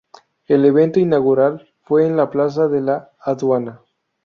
El 0.47 0.65
evento 0.65 0.99
inaugural 0.99 1.69
fue 1.83 2.07
en 2.07 2.17
la 2.17 2.31
plaza 2.31 2.67
de 2.67 2.81
La 2.81 3.11
Aduana. 3.23 3.81